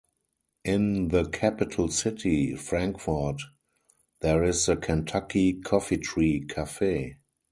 In 0.65 1.09
the 1.09 1.25
capital 1.29 1.89
city, 1.89 2.55
Frankfort, 2.55 3.39
there 4.21 4.43
is 4.43 4.65
the 4.65 4.75
Kentucky 4.75 5.53
Coffeetree 5.61 6.49
Cafe. 6.49 7.17